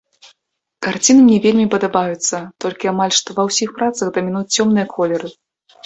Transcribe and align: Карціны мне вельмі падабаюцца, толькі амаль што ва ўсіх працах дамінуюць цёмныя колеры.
Карціны 0.87 1.21
мне 1.25 1.37
вельмі 1.43 1.67
падабаюцца, 1.75 2.37
толькі 2.67 2.91
амаль 2.95 3.13
што 3.21 3.29
ва 3.39 3.43
ўсіх 3.53 3.69
працах 3.79 4.07
дамінуюць 4.21 4.47
цёмныя 4.61 4.85
колеры. 5.01 5.29